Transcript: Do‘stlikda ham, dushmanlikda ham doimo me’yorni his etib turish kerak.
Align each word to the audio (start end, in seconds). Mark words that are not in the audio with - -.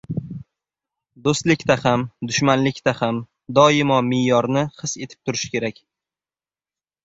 Do‘stlikda 1.27 1.75
ham, 1.83 2.05
dushmanlikda 2.31 2.95
ham 3.03 3.21
doimo 3.61 4.01
me’yorni 4.11 4.67
his 4.83 4.99
etib 5.07 5.25
turish 5.29 5.49
kerak. 5.57 5.87